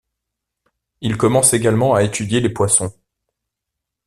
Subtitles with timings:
[1.01, 2.91] Il commence également à étudier les poissons.